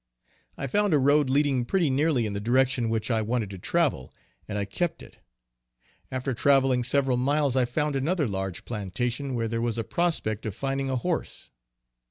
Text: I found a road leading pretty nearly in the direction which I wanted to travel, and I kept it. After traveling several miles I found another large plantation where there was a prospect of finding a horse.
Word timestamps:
I 0.57 0.65
found 0.65 0.95
a 0.95 0.97
road 0.97 1.29
leading 1.29 1.63
pretty 1.63 1.91
nearly 1.91 2.25
in 2.25 2.33
the 2.33 2.39
direction 2.39 2.89
which 2.89 3.11
I 3.11 3.21
wanted 3.21 3.51
to 3.51 3.59
travel, 3.59 4.11
and 4.47 4.57
I 4.57 4.65
kept 4.65 5.03
it. 5.03 5.19
After 6.11 6.33
traveling 6.33 6.81
several 6.83 7.17
miles 7.17 7.55
I 7.55 7.65
found 7.65 7.95
another 7.95 8.27
large 8.27 8.65
plantation 8.65 9.35
where 9.35 9.47
there 9.47 9.61
was 9.61 9.77
a 9.77 9.83
prospect 9.83 10.47
of 10.47 10.55
finding 10.55 10.89
a 10.89 10.95
horse. 10.95 11.51